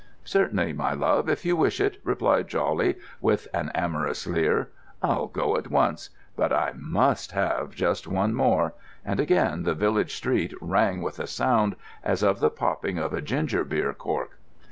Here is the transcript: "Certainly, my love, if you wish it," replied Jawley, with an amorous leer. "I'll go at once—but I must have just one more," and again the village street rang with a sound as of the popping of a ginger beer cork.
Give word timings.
"Certainly, 0.25 0.73
my 0.73 0.93
love, 0.93 1.29
if 1.29 1.45
you 1.45 1.55
wish 1.55 1.79
it," 1.79 2.01
replied 2.03 2.47
Jawley, 2.47 2.95
with 3.21 3.47
an 3.53 3.69
amorous 3.75 4.25
leer. 4.25 4.69
"I'll 5.03 5.27
go 5.27 5.55
at 5.57 5.69
once—but 5.69 6.51
I 6.51 6.71
must 6.75 7.33
have 7.33 7.75
just 7.75 8.07
one 8.07 8.33
more," 8.33 8.73
and 9.05 9.19
again 9.19 9.61
the 9.61 9.75
village 9.75 10.15
street 10.15 10.55
rang 10.59 11.03
with 11.03 11.19
a 11.19 11.27
sound 11.27 11.75
as 12.03 12.23
of 12.23 12.39
the 12.39 12.49
popping 12.49 12.97
of 12.97 13.13
a 13.13 13.21
ginger 13.21 13.63
beer 13.63 13.93
cork. 13.93 14.39